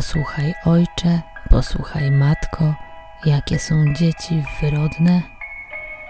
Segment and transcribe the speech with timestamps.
[0.00, 2.74] Posłuchaj, ojcze, posłuchaj, matko,
[3.24, 5.22] jakie są dzieci wyrodne.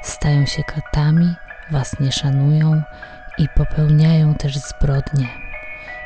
[0.02, 1.35] Stają się katami,
[1.71, 2.82] was nie szanują
[3.38, 5.29] i popełniają też zbrodnie.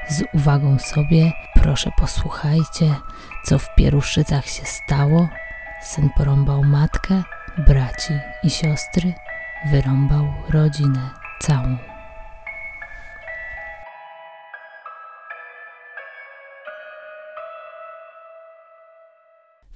[0.09, 2.95] Z uwagą sobie, proszę posłuchajcie,
[3.45, 5.29] co w Pieruszycach się stało.
[5.83, 7.23] Syn porąbał matkę,
[7.59, 9.13] braci i siostry,
[9.71, 11.11] wyrąbał rodzinę
[11.41, 11.94] całą.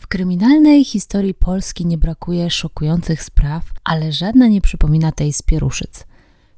[0.09, 6.05] W kryminalnej historii Polski nie brakuje szokujących spraw, ale żadna nie przypomina tej z Pieruszyc.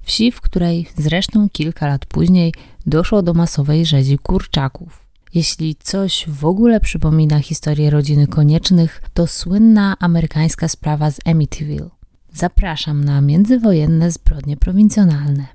[0.03, 2.55] Wsi, w której zresztą kilka lat później
[2.87, 5.07] doszło do masowej rzezi kurczaków.
[5.35, 11.91] Jeśli coś w ogóle przypomina historię rodziny koniecznych, to słynna amerykańska sprawa z Amityville.
[12.33, 15.47] Zapraszam na międzywojenne zbrodnie prowincjonalne.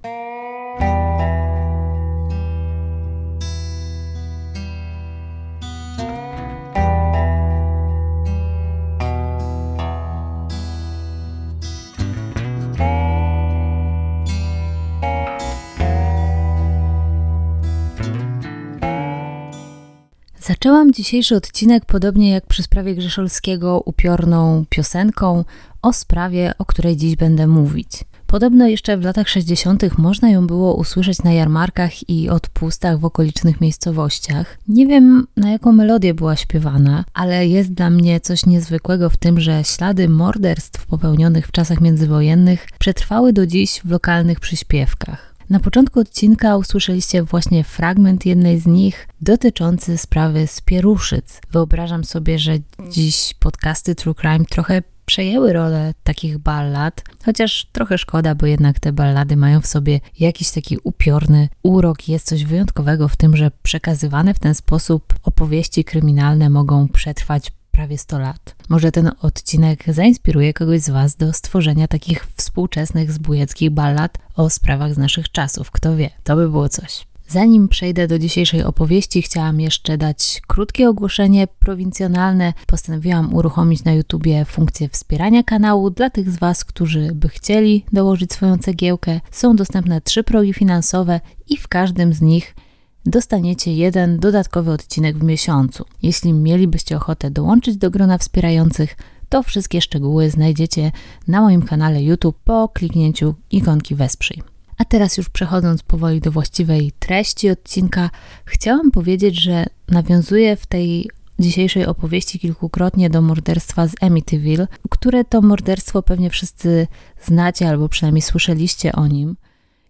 [20.65, 25.43] Zaczęłam dzisiejszy odcinek, podobnie jak przy sprawie Grzeszolskiego, upiorną piosenką
[25.81, 27.91] o sprawie, o której dziś będę mówić.
[28.27, 29.97] Podobno jeszcze w latach 60.
[29.97, 34.57] można ją było usłyszeć na jarmarkach i odpustach w okolicznych miejscowościach.
[34.67, 39.39] Nie wiem na jaką melodię była śpiewana, ale jest dla mnie coś niezwykłego w tym,
[39.39, 45.34] że ślady morderstw popełnionych w czasach międzywojennych przetrwały do dziś w lokalnych przyśpiewkach.
[45.49, 51.41] Na początku odcinka usłyszeliście właśnie fragment jednej z nich dotyczący sprawy z Pieruszyc.
[51.51, 52.53] Wyobrażam sobie, że
[52.89, 58.93] dziś podcasty True Crime trochę przejęły rolę takich ballad, chociaż trochę szkoda, bo jednak te
[58.93, 62.09] ballady mają w sobie jakiś taki upiorny urok.
[62.09, 67.97] Jest coś wyjątkowego w tym, że przekazywane w ten sposób opowieści kryminalne mogą przetrwać prawie
[67.97, 68.55] 100 lat.
[68.69, 74.93] Może ten odcinek zainspiruje kogoś z Was do stworzenia takich współczesnych zbójeckich ballad o sprawach
[74.93, 75.71] z naszych czasów.
[75.71, 77.05] Kto wie, to by było coś.
[77.27, 82.53] Zanim przejdę do dzisiejszej opowieści, chciałam jeszcze dać krótkie ogłoszenie prowincjonalne.
[82.67, 88.33] Postanowiłam uruchomić na YouTubie funkcję wspierania kanału dla tych z Was, którzy by chcieli dołożyć
[88.33, 89.21] swoją cegiełkę.
[89.31, 92.55] Są dostępne trzy progi finansowe i w każdym z nich
[93.05, 95.85] dostaniecie jeden dodatkowy odcinek w miesiącu.
[96.03, 98.95] Jeśli mielibyście ochotę dołączyć do grona wspierających,
[99.29, 100.91] to wszystkie szczegóły znajdziecie
[101.27, 104.43] na moim kanale YouTube po kliknięciu ikonki Wesprzyj.
[104.77, 108.09] A teraz już przechodząc powoli do właściwej treści odcinka,
[108.45, 115.41] chciałam powiedzieć, że nawiązuję w tej dzisiejszej opowieści kilkukrotnie do morderstwa z Amityville, które to
[115.41, 116.87] morderstwo pewnie wszyscy
[117.23, 119.35] znacie albo przynajmniej słyszeliście o nim.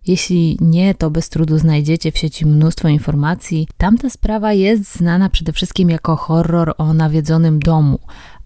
[0.07, 3.67] Jeśli nie, to bez trudu znajdziecie w sieci mnóstwo informacji.
[3.77, 7.99] Tamta sprawa jest znana przede wszystkim jako horror o nawiedzonym domu,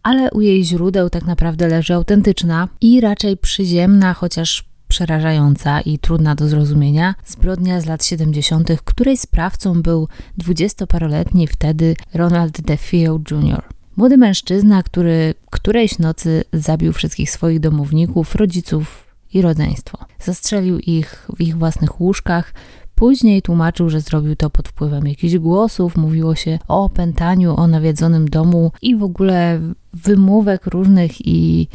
[0.04, 6.36] ale u jej źródeł tak naprawdę leży autentyczna i raczej przyziemna, chociaż przerażająca i trudna
[6.36, 13.64] do zrozumienia zbrodnia z lat 70., której sprawcą był dwudziestoparoletni wtedy Ronald DeFeo Jr.
[13.98, 19.98] Młody mężczyzna, który którejś nocy zabił wszystkich swoich domowników, rodziców i rodzeństwo.
[20.20, 22.54] Zastrzelił ich w ich własnych łóżkach.
[22.96, 28.30] Później tłumaczył, że zrobił to pod wpływem jakichś głosów, mówiło się o opętaniu, o nawiedzonym
[28.30, 29.60] domu i w ogóle
[29.94, 31.68] wymówek różnych i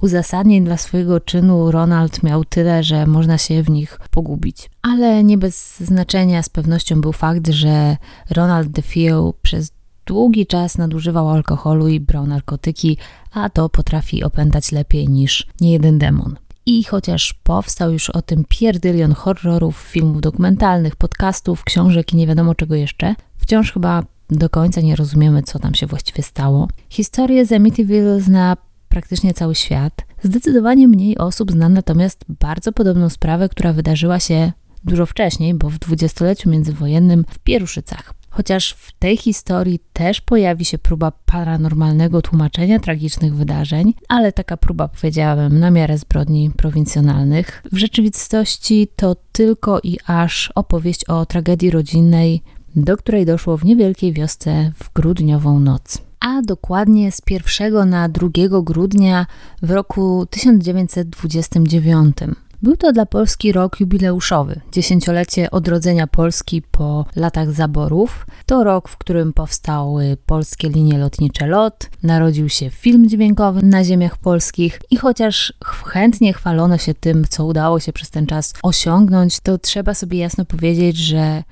[0.00, 4.70] uzasadnień dla swojego czynu Ronald miał tyle, że można się w nich pogubić.
[4.82, 7.96] Ale nie bez znaczenia z pewnością był fakt, że
[8.30, 9.72] Ronald DeFeo przez
[10.06, 12.96] długi czas nadużywał alkoholu i brał narkotyki,
[13.32, 16.36] a to potrafi opętać lepiej niż niejeden demon.
[16.66, 22.54] I chociaż powstał już o tym pierdylion horrorów, filmów dokumentalnych, podcastów, książek i nie wiadomo
[22.54, 26.68] czego jeszcze, wciąż chyba do końca nie rozumiemy, co tam się właściwie stało.
[26.88, 28.56] Historię z Amityville zna
[28.88, 29.92] praktycznie cały świat.
[30.22, 34.52] Zdecydowanie mniej osób zna natomiast bardzo podobną sprawę, która wydarzyła się
[34.84, 38.14] dużo wcześniej, bo w dwudziestoleciu międzywojennym w Pieruszycach.
[38.32, 44.88] Chociaż w tej historii też pojawi się próba paranormalnego tłumaczenia tragicznych wydarzeń, ale taka próba,
[44.88, 47.62] powiedziałabym, na miarę zbrodni prowincjonalnych.
[47.72, 52.42] W rzeczywistości to tylko i aż opowieść o tragedii rodzinnej,
[52.76, 58.28] do której doszło w niewielkiej wiosce w grudniową noc a dokładnie z 1 na 2
[58.62, 59.26] grudnia
[59.62, 62.16] w roku 1929.
[62.62, 68.26] Był to dla Polski rok jubileuszowy, dziesięciolecie odrodzenia Polski po latach zaborów.
[68.46, 74.16] To rok, w którym powstały polskie linie lotnicze LOT, narodził się film dźwiękowy na ziemiach
[74.16, 75.52] polskich i chociaż
[75.86, 80.44] chętnie chwalono się tym, co udało się przez ten czas osiągnąć, to trzeba sobie jasno
[80.44, 81.42] powiedzieć, że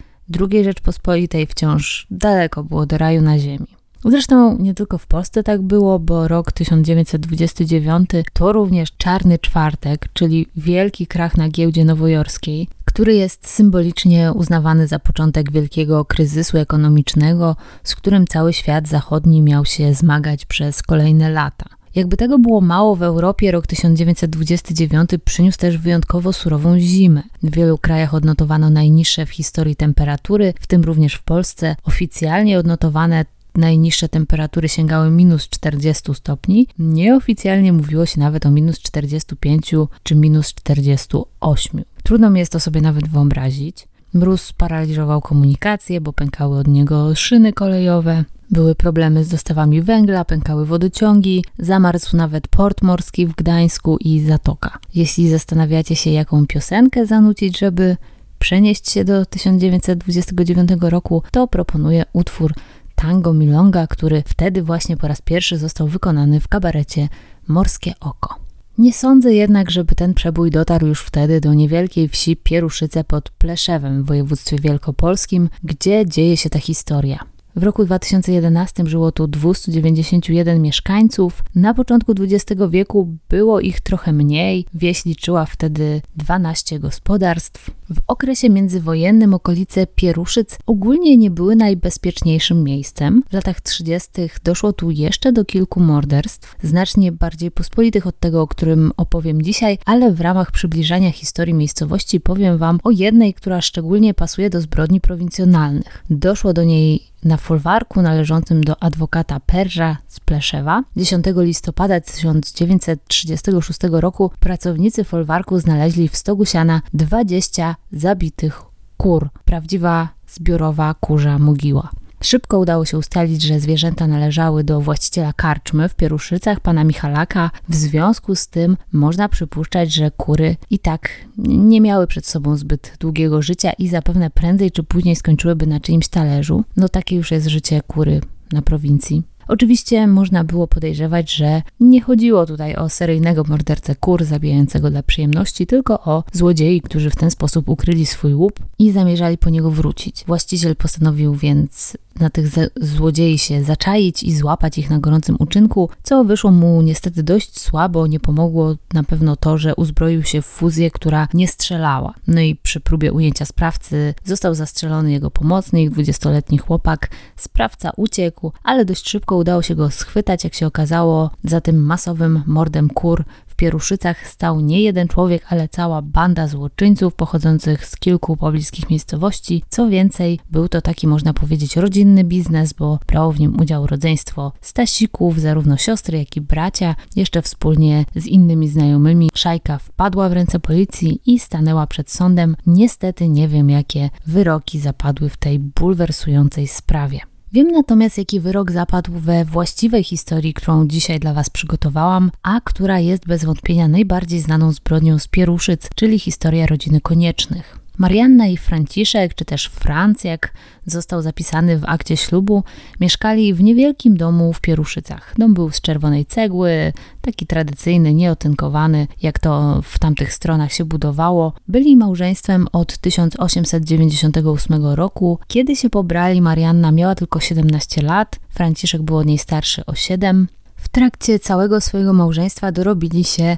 [0.40, 3.79] II Rzeczpospolitej wciąż daleko było do raju na ziemi.
[4.04, 10.46] Zresztą nie tylko w Polsce tak było, bo rok 1929 to również czarny czwartek, czyli
[10.56, 17.94] wielki krach na giełdzie nowojorskiej, który jest symbolicznie uznawany za początek wielkiego kryzysu ekonomicznego, z
[17.94, 21.66] którym cały świat zachodni miał się zmagać przez kolejne lata.
[21.94, 27.22] Jakby tego było mało, w Europie rok 1929 przyniósł też wyjątkowo surową zimę.
[27.42, 31.76] W wielu krajach odnotowano najniższe w historii temperatury, w tym również w Polsce.
[31.84, 33.24] Oficjalnie odnotowane
[33.54, 36.66] najniższe temperatury sięgały minus 40 stopni.
[36.78, 41.84] Nieoficjalnie mówiło się nawet o minus 45 czy minus 48.
[42.02, 43.88] Trudno mi jest to sobie nawet wyobrazić.
[44.14, 48.24] Mróz sparaliżował komunikację, bo pękały od niego szyny kolejowe.
[48.50, 54.78] Były problemy z dostawami węgla, pękały wodociągi, zamarzł nawet port morski w Gdańsku i zatoka.
[54.94, 57.96] Jeśli zastanawiacie się, jaką piosenkę zanucić, żeby
[58.38, 62.52] przenieść się do 1929 roku, to proponuję utwór
[63.00, 67.08] Tango Milonga, który wtedy właśnie po raz pierwszy został wykonany w kabarecie
[67.48, 68.34] Morskie Oko.
[68.78, 74.02] Nie sądzę jednak, żeby ten przebój dotarł już wtedy do niewielkiej wsi Pieruszyce pod Pleszewem
[74.02, 77.18] w województwie wielkopolskim, gdzie dzieje się ta historia.
[77.56, 81.42] W roku 2011 żyło tu 291 mieszkańców.
[81.54, 84.66] Na początku XX wieku było ich trochę mniej.
[84.74, 87.70] Wieś liczyła wtedy 12 gospodarstw.
[87.90, 93.22] W okresie międzywojennym okolice Pieruszyc ogólnie nie były najbezpieczniejszym miejscem.
[93.30, 94.08] W latach 30.
[94.44, 99.78] doszło tu jeszcze do kilku morderstw, znacznie bardziej pospolitych od tego, o którym opowiem dzisiaj,
[99.84, 105.00] ale w ramach przybliżania historii miejscowości powiem Wam o jednej, która szczególnie pasuje do zbrodni
[105.00, 106.04] prowincjonalnych.
[106.10, 110.82] Doszło do niej na folwarku należącym do adwokata Perża z Pleszewa.
[110.96, 118.62] 10 listopada 1936 roku pracownicy folwarku znaleźli w stogu siana 20 zabitych
[118.96, 119.28] kur.
[119.44, 121.90] Prawdziwa zbiorowa kurza mogiła.
[122.22, 127.50] Szybko udało się ustalić, że zwierzęta należały do właściciela karczmy w Pieruszycach, pana Michalaka.
[127.68, 132.96] W związku z tym można przypuszczać, że kury i tak nie miały przed sobą zbyt
[133.00, 136.64] długiego życia i zapewne prędzej czy później skończyłyby na czyimś talerzu.
[136.76, 138.20] No takie już jest życie kury
[138.52, 139.29] na prowincji.
[139.50, 145.66] Oczywiście można było podejrzewać, że nie chodziło tutaj o seryjnego mordercę kur zabijającego dla przyjemności,
[145.66, 150.24] tylko o złodziei, którzy w ten sposób ukryli swój łup i zamierzali po niego wrócić.
[150.26, 156.24] Właściciel postanowił więc na tych złodziei się zaczaić i złapać ich na gorącym uczynku, co
[156.24, 158.06] wyszło mu niestety dość słabo.
[158.06, 162.14] Nie pomogło na pewno to, że uzbroił się w fuzję, która nie strzelała.
[162.26, 167.10] No i przy próbie ujęcia sprawcy został zastrzelony jego pomocnik, 20-letni chłopak.
[167.36, 172.42] Sprawca uciekł, ale dość szybko udało się go schwytać, jak się okazało, za tym masowym
[172.46, 173.24] mordem kur
[173.60, 179.64] Pieruszycach stał nie jeden człowiek, ale cała banda złoczyńców pochodzących z kilku pobliskich miejscowości.
[179.68, 184.52] Co więcej, był to taki, można powiedzieć, rodzinny biznes, bo brało w nim udział rodzeństwo
[184.60, 186.94] Stasików, zarówno siostry, jak i bracia.
[187.16, 192.56] Jeszcze wspólnie z innymi znajomymi szajka wpadła w ręce policji i stanęła przed sądem.
[192.66, 197.29] Niestety nie wiem, jakie wyroki zapadły w tej bulwersującej sprawie.
[197.52, 202.98] Wiem natomiast, jaki wyrok zapadł we właściwej historii, którą dzisiaj dla Was przygotowałam, a która
[202.98, 207.79] jest bez wątpienia najbardziej znaną zbrodnią z Pieruszyc, czyli historia rodziny koniecznych.
[208.00, 210.52] Marianna i Franciszek, czy też Franc, jak
[210.86, 212.64] został zapisany w akcie ślubu,
[213.00, 215.34] mieszkali w niewielkim domu w Pieruszycach.
[215.38, 221.52] Dom był z czerwonej cegły, taki tradycyjny, nieotynkowany, jak to w tamtych stronach się budowało.
[221.68, 225.38] Byli małżeństwem od 1898 roku.
[225.46, 230.48] Kiedy się pobrali, Marianna miała tylko 17 lat, Franciszek był od niej starszy o 7.
[230.76, 233.56] W trakcie całego swojego małżeństwa dorobili się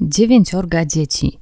[0.00, 1.38] dziewięciorga dzieci–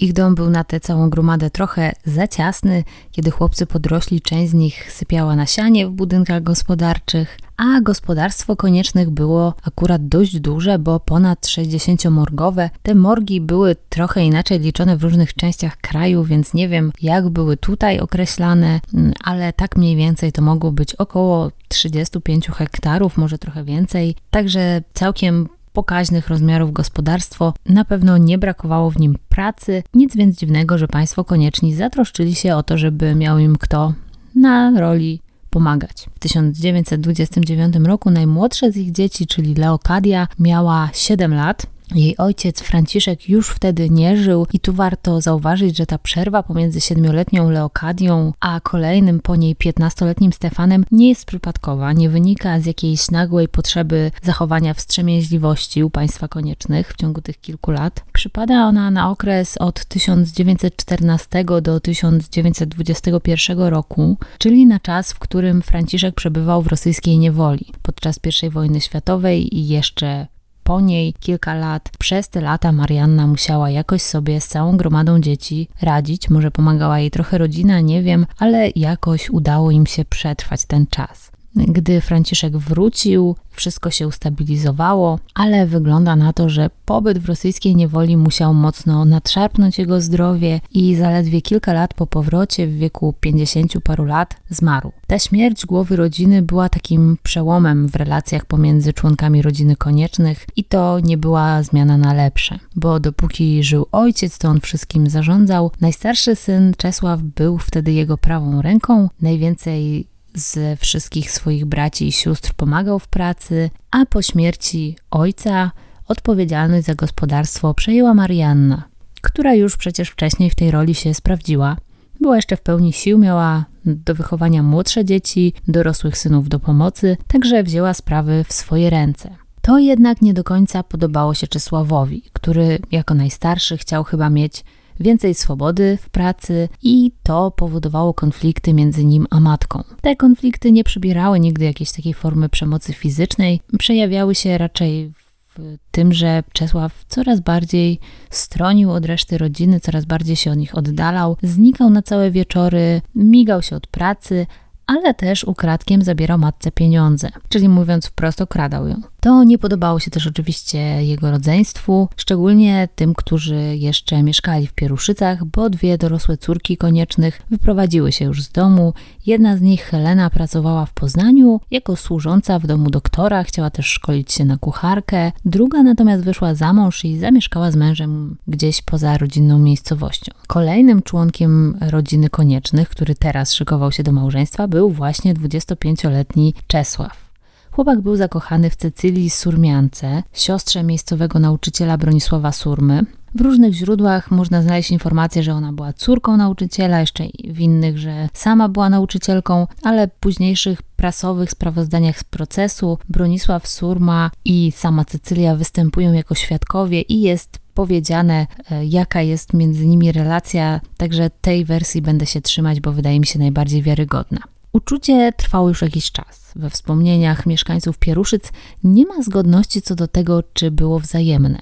[0.00, 2.84] ich dom był na tę całą gromadę trochę za ciasny.
[3.10, 9.10] Kiedy chłopcy podrośli, część z nich sypiała na sianie w budynkach gospodarczych, a gospodarstwo koniecznych
[9.10, 12.70] było akurat dość duże, bo ponad 60-morgowe.
[12.82, 17.56] Te morgi były trochę inaczej liczone w różnych częściach kraju, więc nie wiem jak były
[17.56, 18.80] tutaj określane,
[19.24, 24.16] ale tak mniej więcej to mogło być około 35 hektarów, może trochę więcej.
[24.30, 30.78] Także całkiem pokaźnych rozmiarów gospodarstwo, na pewno nie brakowało w nim pracy, nic więc dziwnego,
[30.78, 33.92] że państwo konieczni zatroszczyli się o to, żeby miał im kto
[34.34, 36.08] na roli pomagać.
[36.14, 43.28] W 1929 roku najmłodsze z ich dzieci, czyli Leokadia, miała 7 lat, Jej ojciec Franciszek
[43.28, 48.60] już wtedy nie żył i tu warto zauważyć, że ta przerwa pomiędzy siedmioletnią Leokadią a
[48.60, 54.74] kolejnym po niej piętnastoletnim Stefanem nie jest przypadkowa, nie wynika z jakiejś nagłej potrzeby zachowania
[54.74, 58.04] wstrzemięźliwości u państwa koniecznych w ciągu tych kilku lat.
[58.12, 66.14] Przypada ona na okres od 1914 do 1921 roku, czyli na czas, w którym Franciszek
[66.14, 70.26] przebywał w rosyjskiej niewoli podczas I wojny światowej i jeszcze
[70.70, 71.90] po niej kilka lat.
[71.98, 76.30] Przez te lata Marianna musiała jakoś sobie z całą gromadą dzieci radzić.
[76.30, 81.30] Może pomagała jej trochę rodzina, nie wiem, ale jakoś udało im się przetrwać ten czas.
[81.56, 88.16] Gdy Franciszek wrócił, wszystko się ustabilizowało, ale wygląda na to, że pobyt w rosyjskiej niewoli
[88.16, 94.04] musiał mocno nadszarpnąć jego zdrowie i zaledwie kilka lat po powrocie, w wieku 50 paru
[94.04, 94.92] lat, zmarł.
[95.06, 101.00] Ta śmierć głowy rodziny była takim przełomem w relacjach pomiędzy członkami rodziny koniecznych i to
[101.00, 105.70] nie była zmiana na lepsze, bo dopóki żył ojciec, to on wszystkim zarządzał.
[105.80, 112.54] Najstarszy syn Czesław był wtedy jego prawą ręką, najwięcej ze wszystkich swoich braci i sióstr
[112.54, 115.70] pomagał w pracy, a po śmierci ojca
[116.08, 118.82] odpowiedzialność za gospodarstwo przejęła Marianna,
[119.20, 121.76] która już przecież wcześniej w tej roli się sprawdziła.
[122.20, 127.62] Była jeszcze w pełni sił, miała do wychowania młodsze dzieci, dorosłych synów do pomocy, także
[127.62, 129.36] wzięła sprawy w swoje ręce.
[129.62, 134.64] To jednak nie do końca podobało się Czesławowi, który jako najstarszy chciał chyba mieć
[135.00, 139.82] więcej swobody w pracy i to powodowało konflikty między nim a matką.
[140.00, 145.12] Te konflikty nie przybierały nigdy jakiejś takiej formy przemocy fizycznej, przejawiały się raczej
[145.56, 147.98] w tym, że Czesław coraz bardziej
[148.30, 153.62] stronił od reszty rodziny, coraz bardziej się od nich oddalał, znikał na całe wieczory, migał
[153.62, 154.46] się od pracy,
[154.90, 159.02] ale też ukradkiem zabierał matce pieniądze, czyli mówiąc wprost okradał ją.
[159.20, 165.44] To nie podobało się też oczywiście jego rodzeństwu, szczególnie tym, którzy jeszcze mieszkali w Pieruszycach,
[165.44, 168.92] bo dwie dorosłe córki koniecznych wyprowadziły się już z domu.
[169.26, 174.32] Jedna z nich, Helena, pracowała w Poznaniu jako służąca w domu doktora, chciała też szkolić
[174.32, 175.32] się na kucharkę.
[175.44, 180.32] Druga natomiast wyszła za mąż i zamieszkała z mężem gdzieś poza rodzinną miejscowością.
[180.46, 187.30] Kolejnym członkiem rodziny koniecznych, który teraz szykował się do małżeństwa, był właśnie 25-letni Czesław.
[187.70, 193.04] Chłopak był zakochany w Cecylii Surmiance, siostrze miejscowego nauczyciela Bronisława Surmy.
[193.34, 198.28] W różnych źródłach można znaleźć informację, że ona była córką nauczyciela, jeszcze w innych, że
[198.32, 205.56] sama była nauczycielką, ale w późniejszych prasowych sprawozdaniach z procesu Bronisław Surma i sama Cecylia
[205.56, 212.02] występują jako świadkowie i jest powiedziane, e, jaka jest między nimi relacja, także tej wersji
[212.02, 214.40] będę się trzymać, bo wydaje mi się najbardziej wiarygodna.
[214.72, 216.52] Uczucie trwało już jakiś czas.
[216.56, 218.52] We wspomnieniach mieszkańców Pieruszyc
[218.84, 221.58] nie ma zgodności co do tego, czy było wzajemne.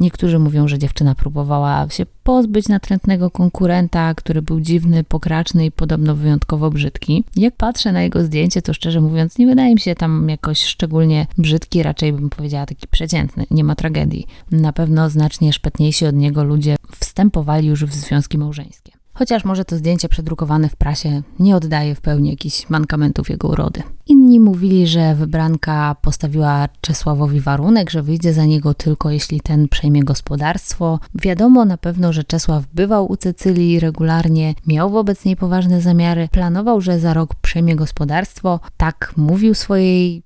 [0.00, 6.14] Niektórzy mówią, że dziewczyna próbowała się pozbyć natrętnego konkurenta, który był dziwny, pokraczny i podobno
[6.14, 7.24] wyjątkowo brzydki.
[7.36, 11.26] Jak patrzę na jego zdjęcie, to szczerze mówiąc, nie wydaje mi się tam jakoś szczególnie
[11.38, 14.26] brzydki, raczej bym powiedziała taki przeciętny, nie ma tragedii.
[14.50, 19.76] Na pewno znacznie szpetniejsi od niego ludzie wstępowali już w związki małżeńskie chociaż może to
[19.76, 23.82] zdjęcie przedrukowane w prasie nie oddaje w pełni jakichś mankamentów jego urody.
[24.06, 30.04] Inni mówili, że wybranka postawiła Czesławowi warunek, że wyjdzie za niego tylko jeśli ten przejmie
[30.04, 30.98] gospodarstwo.
[31.14, 36.80] Wiadomo na pewno, że Czesław bywał u Cecylii regularnie, miał wobec niej poważne zamiary, planował,
[36.80, 38.60] że za rok przejmie gospodarstwo.
[38.76, 40.22] Tak mówił swojej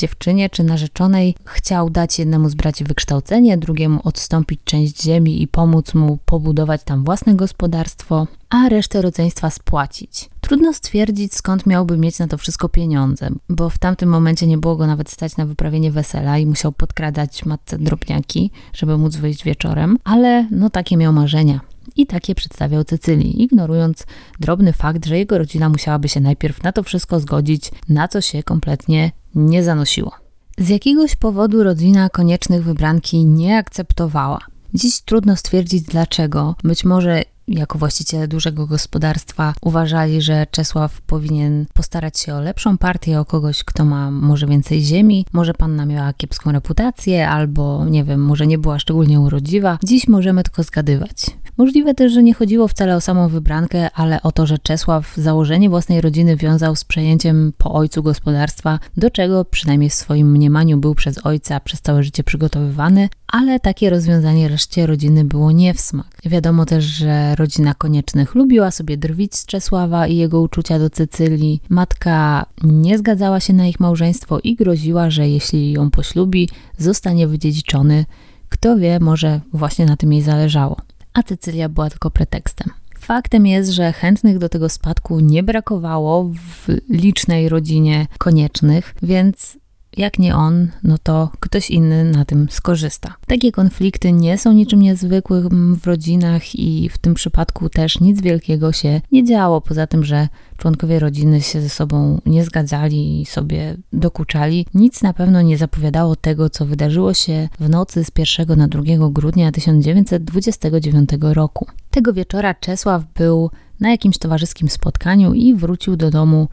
[0.00, 5.94] dziewczynie czy narzeczonej chciał dać jednemu z braci wykształcenie, drugiemu odstąpić część ziemi i pomóc
[5.94, 10.30] mu pobudować tam własne gospodarstwo, a resztę rodzeństwa spłacić.
[10.40, 14.76] Trudno stwierdzić, skąd miałby mieć na to wszystko pieniądze, bo w tamtym momencie nie było
[14.76, 19.98] go nawet stać na wyprawienie wesela i musiał podkradać matce drobniaki, żeby móc wyjść wieczorem,
[20.04, 21.60] ale no takie miał marzenia.
[21.96, 24.06] I takie przedstawiał Cecylii, ignorując
[24.40, 28.42] drobny fakt, że jego rodzina musiałaby się najpierw na to wszystko zgodzić, na co się
[28.42, 30.12] kompletnie nie zanosiło.
[30.58, 34.38] Z jakiegoś powodu rodzina koniecznych wybranki nie akceptowała.
[34.74, 36.54] Dziś trudno stwierdzić dlaczego.
[36.64, 43.20] Być może jako właściciele dużego gospodarstwa uważali, że Czesław powinien postarać się o lepszą partię,
[43.20, 48.24] o kogoś, kto ma może więcej ziemi, może panna miała kiepską reputację, albo nie wiem,
[48.24, 49.78] może nie była szczególnie urodziwa.
[49.84, 51.26] Dziś możemy tylko zgadywać.
[51.60, 55.70] Możliwe też, że nie chodziło wcale o samą wybrankę, ale o to, że Czesław założenie
[55.70, 60.94] własnej rodziny wiązał z przejęciem po ojcu gospodarstwa, do czego przynajmniej w swoim mniemaniu był
[60.94, 66.06] przez ojca przez całe życie przygotowywany, ale takie rozwiązanie reszcie rodziny było nie w smak.
[66.24, 71.62] Wiadomo też, że rodzina koniecznych lubiła sobie drwić z Czesława i jego uczucia do Cecylii.
[71.68, 76.48] Matka nie zgadzała się na ich małżeństwo i groziła, że jeśli ją poślubi,
[76.78, 78.04] zostanie wydziedziczony
[78.50, 80.76] Kto wie, może właśnie na tym jej zależało.
[81.14, 82.70] A Cecylia była tylko pretekstem.
[82.98, 89.58] Faktem jest, że chętnych do tego spadku nie brakowało w licznej rodzinie koniecznych, więc
[89.96, 93.14] jak nie on, no to ktoś inny na tym skorzysta.
[93.26, 98.72] Takie konflikty nie są niczym niezwykłym w rodzinach i w tym przypadku też nic wielkiego
[98.72, 103.76] się nie działo, poza tym, że członkowie rodziny się ze sobą nie zgadzali i sobie
[103.92, 104.66] dokuczali.
[104.74, 108.82] Nic na pewno nie zapowiadało tego, co wydarzyło się w nocy z 1 na 2
[109.10, 111.66] grudnia 1929 roku.
[111.90, 116.48] Tego wieczora Czesław był na jakimś towarzyskim spotkaniu i wrócił do domu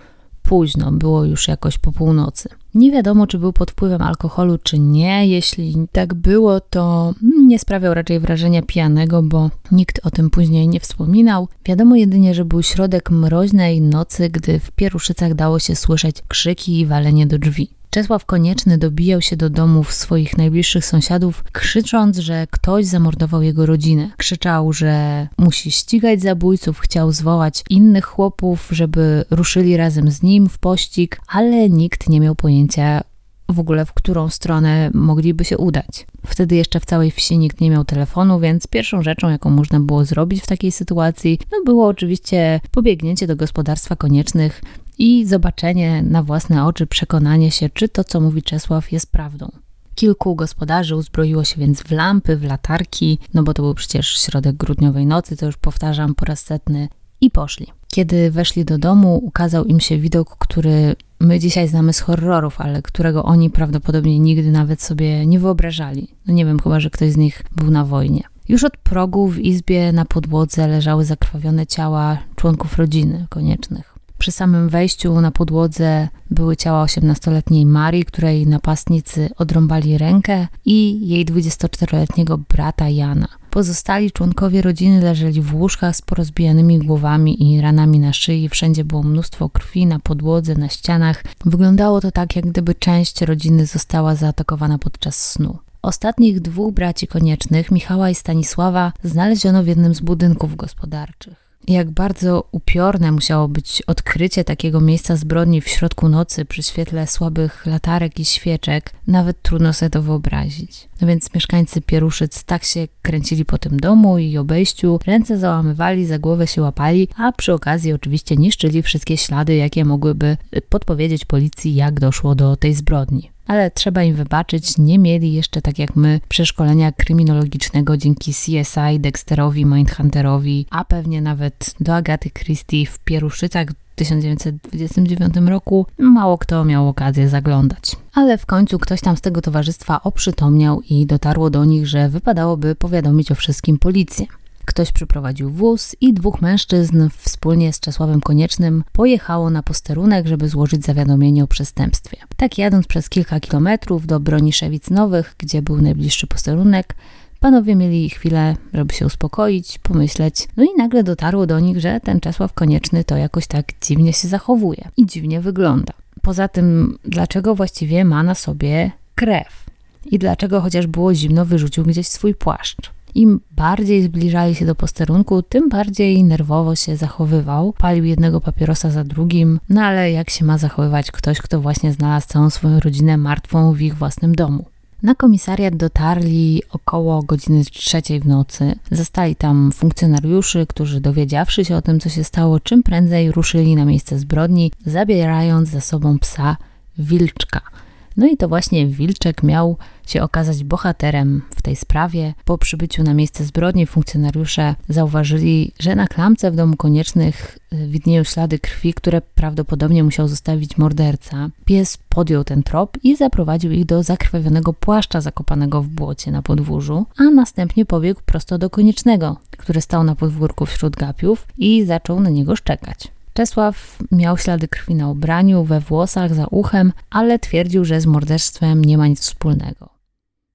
[0.48, 2.50] późno, było już jakoś po północy.
[2.74, 5.28] Nie wiadomo, czy był pod wpływem alkoholu, czy nie.
[5.28, 7.14] Jeśli tak było, to
[7.46, 11.48] nie sprawiał raczej wrażenia pijanego, bo nikt o tym później nie wspominał.
[11.66, 16.86] Wiadomo jedynie, że był środek mroźnej nocy, gdy w Pieruszycach dało się słyszeć krzyki i
[16.86, 17.70] walenie do drzwi.
[17.90, 24.12] Czesław Konieczny dobijał się do domów swoich najbliższych sąsiadów, krzycząc, że ktoś zamordował jego rodzinę.
[24.18, 30.58] Krzyczał, że musi ścigać zabójców, chciał zwołać innych chłopów, żeby ruszyli razem z nim w
[30.58, 33.02] pościg, ale nikt nie miał pojęcia
[33.50, 36.08] w ogóle, w którą stronę mogliby się udać.
[36.26, 40.06] Wtedy jeszcze w całej wsi nikt nie miał telefonu, więc pierwszą rzeczą, jaką można było
[40.06, 44.62] zrobić w takiej sytuacji, no było oczywiście pobiegnięcie do gospodarstwa koniecznych
[44.98, 49.52] i zobaczenie na własne oczy, przekonanie się, czy to, co mówi Czesław, jest prawdą.
[49.96, 54.56] Kilku gospodarzy uzbroiło się więc w lampy, w latarki, no bo to był przecież środek
[54.56, 56.88] grudniowej nocy, to już powtarzam po raz setny,
[57.22, 57.68] i poszli.
[57.88, 62.82] Kiedy weszli do domu, ukazał im się widok, który my dzisiaj znamy z horrorów, ale
[62.82, 66.08] którego oni prawdopodobnie nigdy nawet sobie nie wyobrażali.
[66.28, 68.24] No nie wiem, chyba że ktoś z nich był na wojnie.
[68.50, 73.97] Już od progu w izbie na podłodze leżały zakrwawione ciała członków rodziny koniecznych.
[74.18, 81.26] Przy samym wejściu na podłodze były ciała 18-letniej Marii, której napastnicy odrąbali rękę, i jej
[81.26, 83.28] 24-letniego brata Jana.
[83.50, 88.50] Pozostali członkowie rodziny leżeli w łóżkach z porozbijanymi głowami i ranami na szyi.
[88.50, 91.24] Wszędzie było mnóstwo krwi na podłodze, na ścianach.
[91.46, 95.58] Wyglądało to tak, jak gdyby część rodziny została zaatakowana podczas snu.
[95.82, 102.48] Ostatnich dwóch braci koniecznych, Michała i Stanisława, znaleziono w jednym z budynków gospodarczych jak bardzo
[102.52, 108.26] upiorne musiało być odkrycie takiego miejsca zbrodni w środku nocy przy świetle słabych latarek i
[108.26, 110.88] świeczek, nawet trudno sobie to wyobrazić.
[111.02, 116.20] No więc mieszkańcy Pieruszyc tak się kręcili po tym domu i obejściu, ręce załamywali, za
[116.20, 120.38] głowę się łapali, a przy okazji oczywiście niszczyli wszystkie ślady, jakie mogłyby
[120.70, 125.80] podpowiedzieć policji, jak doszło do tej zbrodni ale trzeba im wybaczyć, nie mieli jeszcze tak
[125.80, 133.00] jak my przeszkolenia kryminologicznego dzięki CSI, Dexterowi, Mindhunterowi, a pewnie nawet do Agaty Christie w
[133.00, 137.96] Pieruszycach w 1929 roku mało kto miał okazję zaglądać.
[138.14, 142.76] Ale w końcu ktoś tam z tego towarzystwa oprzytomniał i dotarło do nich, że wypadałoby
[142.76, 144.26] powiadomić o wszystkim policję.
[144.68, 150.86] Ktoś przyprowadził wóz i dwóch mężczyzn wspólnie z Czesławem Koniecznym pojechało na posterunek, żeby złożyć
[150.86, 152.18] zawiadomienie o przestępstwie.
[152.38, 156.96] Tak jadąc przez kilka kilometrów do Broniszewic Nowych, gdzie był najbliższy posterunek,
[157.40, 162.20] Panowie mieli chwilę, żeby się uspokoić, pomyśleć, no i nagle dotarło do nich, że ten
[162.20, 165.94] Czesław Konieczny to jakoś tak dziwnie się zachowuje i dziwnie wygląda.
[166.22, 169.66] Poza tym, dlaczego właściwie ma na sobie krew?
[170.06, 172.97] I dlaczego chociaż było zimno, wyrzucił gdzieś swój płaszcz?
[173.16, 177.74] Im bardziej zbliżali się do posterunku, tym bardziej nerwowo się zachowywał.
[177.78, 182.28] Palił jednego papierosa za drugim, no ale jak się ma zachowywać ktoś, kto właśnie znalazł
[182.28, 184.66] całą swoją rodzinę martwą w ich własnym domu?
[185.04, 188.76] Na komisariat dotarli około godziny trzeciej w nocy.
[188.92, 193.86] Zastali tam funkcjonariuszy, którzy dowiedziawszy się o tym, co się stało, czym prędzej ruszyli na
[193.86, 196.58] miejsce zbrodni, zabierając za sobą psa
[196.98, 197.62] Wilczka–
[198.18, 199.78] no i to właśnie Wilczek miał
[200.08, 202.34] się okazać bohaterem w tej sprawie.
[202.46, 208.24] Po przybyciu na miejsce zbrodni funkcjonariusze zauważyli, że na klamce w domu koniecznych y, widnieją
[208.24, 211.50] ślady krwi, które prawdopodobnie musiał zostawić morderca.
[211.66, 217.06] Pies podjął ten trop i zaprowadził ich do zakrwawionego płaszcza zakopanego w błocie na podwórzu,
[217.18, 222.30] a następnie pobiegł prosto do koniecznego, który stał na podwórku wśród gapiów i zaczął na
[222.30, 223.17] niego szczekać.
[223.38, 228.86] Czesław miał ślady krwi na ubraniu, we włosach, za uchem, ale twierdził, że z morderstwem
[228.86, 229.90] nie ma nic wspólnego.